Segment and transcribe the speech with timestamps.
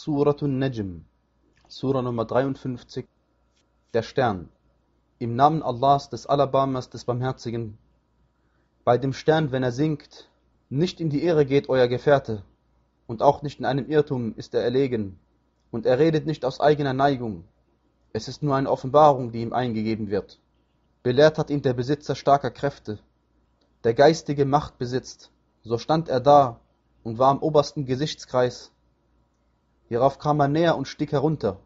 [0.00, 1.04] Suratun Najm,
[1.66, 3.04] Surah Nummer 53,
[3.92, 4.48] der Stern.
[5.18, 7.76] Im Namen Allahs, des Alabamas, des Barmherzigen.
[8.84, 10.30] Bei dem Stern, wenn er sinkt,
[10.68, 12.44] nicht in die Irre geht euer Gefährte,
[13.08, 15.18] und auch nicht in einem Irrtum ist er erlegen,
[15.72, 17.42] und er redet nicht aus eigener Neigung.
[18.12, 20.38] Es ist nur eine Offenbarung, die ihm eingegeben wird.
[21.02, 23.00] Belehrt hat ihn der Besitzer starker Kräfte,
[23.82, 25.32] der geistige Macht besitzt.
[25.64, 26.60] So stand er da
[27.02, 28.70] und war am obersten Gesichtskreis.
[29.88, 31.56] Hierauf kam er näher und stieg herunter,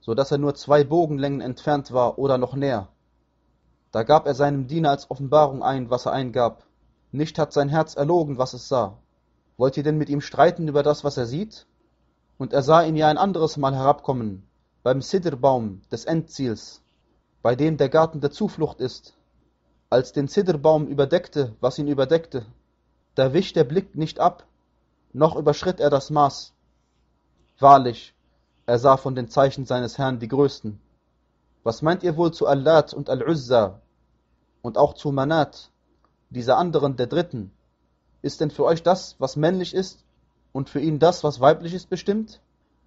[0.00, 2.88] so dass er nur zwei Bogenlängen entfernt war oder noch näher.
[3.92, 6.64] Da gab er seinem Diener als Offenbarung ein, was er eingab.
[7.12, 8.98] Nicht hat sein Herz erlogen, was es sah.
[9.58, 11.66] Wollt ihr denn mit ihm streiten über das, was er sieht?
[12.36, 14.48] Und er sah ihn ja ein anderes Mal herabkommen,
[14.82, 16.80] beim Sidrbaum des Endziels,
[17.42, 19.14] bei dem der Garten der Zuflucht ist.
[19.90, 22.46] Als den Sidrbaum überdeckte, was ihn überdeckte,
[23.14, 24.46] da wich der Blick nicht ab,
[25.12, 26.54] noch überschritt er das Maß.
[27.62, 28.12] Wahrlich,
[28.66, 30.80] er sah von den Zeichen seines Herrn die größten.
[31.62, 33.80] Was meint ihr wohl zu Allat und Al-Uzza
[34.62, 35.70] und auch zu Manat,
[36.28, 37.52] dieser anderen der Dritten?
[38.20, 40.04] Ist denn für euch das, was männlich ist,
[40.50, 42.40] und für ihn das, was weiblich ist, bestimmt?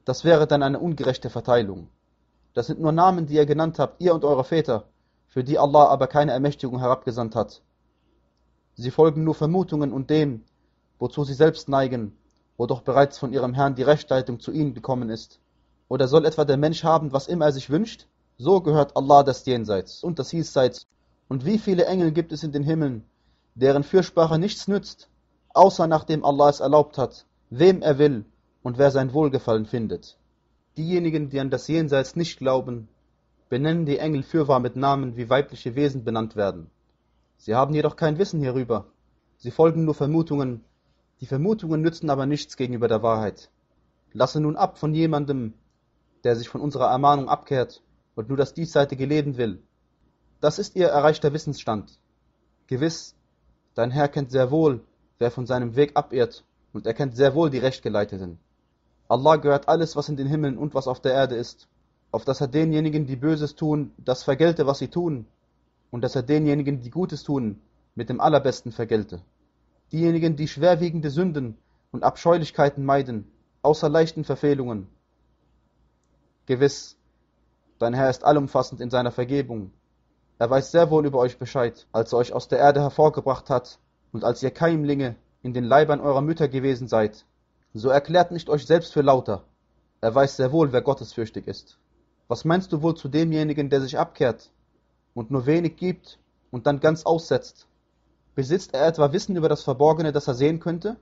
[0.03, 1.88] Das wäre dann eine ungerechte Verteilung.
[2.53, 4.89] Das sind nur Namen, die ihr genannt habt, ihr und eure Väter,
[5.27, 7.61] für die Allah aber keine Ermächtigung herabgesandt hat.
[8.73, 10.44] Sie folgen nur Vermutungen und dem,
[10.99, 12.17] wozu sie selbst neigen,
[12.58, 15.39] wo doch bereits von ihrem Herrn die Rechtleitung zu ihnen gekommen ist.
[15.88, 18.08] Oder soll etwa der Mensch haben, was immer er sich wünscht?
[18.38, 20.88] So gehört Allah das Jenseits und das Diesseits.
[21.28, 23.03] Und wie viele Engel gibt es in den Himmeln,
[23.56, 25.09] deren Fürsprache nichts nützt,
[25.53, 28.26] außer nachdem Allah es erlaubt hat, wem er will
[28.64, 30.17] und wer sein Wohlgefallen findet.
[30.78, 32.89] Diejenigen, die an das Jenseits nicht glauben,
[33.50, 36.70] benennen die Engel fürwahr mit Namen, wie weibliche Wesen benannt werden.
[37.38, 38.88] Sie haben jedoch kein Wissen hierüber.
[39.38, 40.64] Sie folgen nur Vermutungen.
[41.21, 43.49] Die Vermutungen nützen aber nichts gegenüber der Wahrheit.
[44.11, 45.53] Lasse nun ab von jemandem,
[46.23, 47.81] der sich von unserer Ermahnung abkehrt
[48.16, 49.61] und nur das diesseitige Leben will.
[50.41, 51.99] Das ist ihr erreichter Wissensstand.
[52.67, 53.15] Gewiss,
[53.76, 54.83] dein Herr kennt sehr wohl,
[55.20, 56.43] wer von seinem Weg abirrt,
[56.73, 58.39] und er kennt sehr wohl die Rechtgeleiteten.
[59.08, 61.67] Allah gehört alles, was in den Himmeln und was auf der Erde ist,
[62.11, 65.27] auf dass er denjenigen, die Böses tun, das vergelte, was sie tun,
[65.92, 67.61] und dass er denjenigen, die Gutes tun,
[67.93, 69.21] mit dem Allerbesten vergelte.
[69.91, 71.57] Diejenigen, die schwerwiegende Sünden
[71.91, 73.31] und Abscheulichkeiten meiden,
[73.61, 74.87] außer leichten Verfehlungen.
[76.45, 76.97] Gewiss,
[77.79, 79.71] dein Herr ist allumfassend in seiner Vergebung.
[80.37, 83.79] Er weiß sehr wohl über euch Bescheid, als er euch aus der Erde hervorgebracht hat
[84.11, 87.25] und als ihr Keimlinge in den Leibern eurer Mütter gewesen seid.
[87.73, 89.43] So erklärt nicht euch selbst für lauter.
[90.02, 91.77] Er weiß sehr wohl, wer gottesfürchtig ist.
[92.27, 94.52] Was meinst du wohl zu demjenigen, der sich abkehrt
[95.13, 96.19] und nur wenig gibt
[96.52, 97.67] und dann ganz aussetzt?
[98.35, 100.97] Besitzt er etwa Wissen über das Verborgene, das er sehen könnte?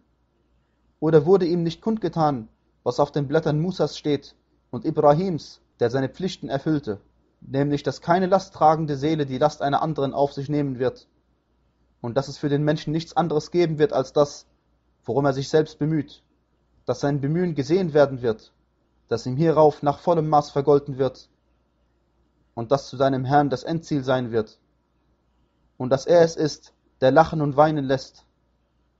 [0.99, 2.47] Oder wurde ihm nicht kundgetan,
[2.83, 4.35] was auf den Blättern Musas steht
[4.71, 7.01] und Ibrahims, der seine Pflichten erfüllte,
[7.41, 11.07] nämlich dass keine lasttragende Seele die Last einer anderen auf sich nehmen wird
[12.01, 14.45] und dass es für den Menschen nichts anderes geben wird als das,
[15.03, 16.23] worum er sich selbst bemüht,
[16.85, 18.53] dass sein Bemühen gesehen werden wird
[19.13, 21.29] dass ihm hierauf nach vollem Maß vergolten wird
[22.55, 24.59] und dass zu seinem Herrn das Endziel sein wird
[25.77, 26.73] und dass er es ist,
[27.03, 28.25] der lachen und weinen lässt.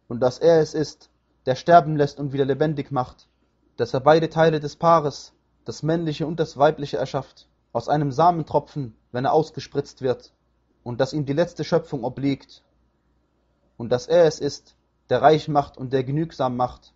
[0.10, 1.10] Und dass er es ist,
[1.46, 3.30] der sterben lässt und wieder lebendig macht,
[3.78, 5.32] dass er beide Teile des Paares,
[5.64, 10.34] das männliche und das weibliche erschafft, aus einem Samentropfen, wenn er ausgespritzt wird,
[10.84, 12.62] und dass ihm die letzte Schöpfung obliegt,
[13.78, 14.76] und dass er es ist,
[15.10, 16.94] der reich macht und der genügsam macht,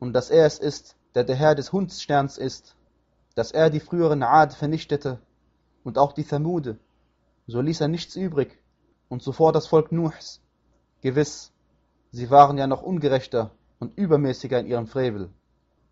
[0.00, 2.74] und dass er es ist, der der Herr des Hundssterns ist,
[3.36, 5.20] dass er die früheren Ad vernichtete
[5.84, 6.80] und auch die Thamude,
[7.46, 8.58] so ließ er nichts übrig
[9.12, 10.40] und zuvor das Volk Nuhs.
[11.02, 11.52] Gewiss,
[12.12, 15.28] sie waren ja noch ungerechter und übermäßiger in ihrem Frevel.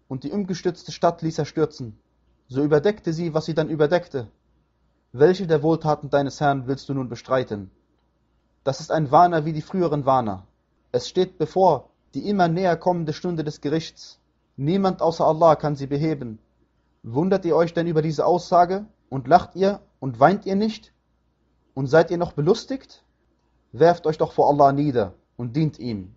[0.08, 1.98] Und die umgestützte Stadt ließ er stürzen,
[2.48, 4.28] so überdeckte sie, was sie dann überdeckte.
[5.12, 7.70] Welche der Wohltaten deines Herrn willst du nun bestreiten?
[8.64, 10.46] Das ist ein Warner wie die früheren Warner.
[10.90, 14.18] Es steht bevor die immer näher kommende Stunde des Gerichts.
[14.56, 16.38] Niemand außer Allah kann sie beheben.
[17.02, 20.94] Wundert ihr euch denn über diese Aussage und lacht ihr und weint ihr nicht?
[21.74, 23.04] Und seid ihr noch belustigt?
[23.72, 26.16] Werft euch doch vor Allah nieder und dient ihm.